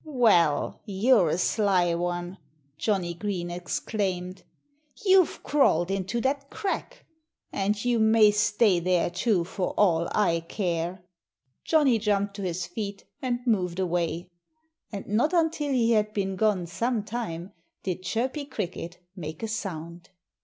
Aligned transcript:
"Well! 0.03 0.81
You're 0.83 1.29
a 1.29 1.37
sly 1.37 1.93
one!" 1.93 2.39
Johnnie 2.79 3.13
Green 3.13 3.51
exclaimed. 3.51 4.41
"You've 5.05 5.43
crawled 5.43 5.91
into 5.91 6.19
that 6.21 6.49
crack. 6.49 7.05
And 7.53 7.85
you 7.85 7.99
may 7.99 8.31
stay 8.31 8.79
there, 8.79 9.11
too, 9.11 9.43
for 9.43 9.75
all 9.77 10.09
I 10.15 10.39
care." 10.39 11.03
Johnnie 11.63 11.99
jumped 11.99 12.35
to 12.37 12.41
his 12.41 12.65
feet 12.65 13.05
and 13.21 13.45
moved 13.45 13.77
away. 13.77 14.31
And 14.91 15.05
not 15.07 15.33
until 15.33 15.71
he 15.71 15.91
had 15.91 16.13
been 16.15 16.35
gone 16.35 16.65
some 16.65 17.03
time 17.03 17.51
did 17.83 18.01
Chirpy 18.01 18.45
Cricket 18.45 18.97
make 19.15 19.43
a 19.43 19.47
sound. 19.47 20.09